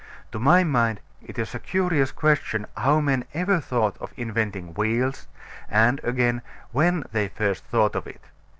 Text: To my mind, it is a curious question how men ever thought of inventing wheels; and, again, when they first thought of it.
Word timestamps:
To 0.31 0.39
my 0.39 0.63
mind, 0.63 0.99
it 1.21 1.37
is 1.37 1.53
a 1.53 1.59
curious 1.59 2.11
question 2.11 2.65
how 2.75 3.01
men 3.01 3.23
ever 3.35 3.59
thought 3.59 3.97
of 4.01 4.15
inventing 4.17 4.73
wheels; 4.73 5.27
and, 5.69 6.01
again, 6.03 6.41
when 6.71 7.03
they 7.11 7.27
first 7.27 7.63
thought 7.65 7.93
of 7.93 8.07
it. 8.07 8.21